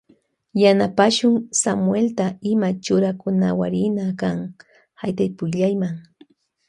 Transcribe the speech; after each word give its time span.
Yanapashun 0.61 1.35
Samuelta 1.61 2.25
ima 2.51 2.69
churakunawarina 2.83 4.05
kan 4.21 4.37
haytaypukllayma. 4.99 5.89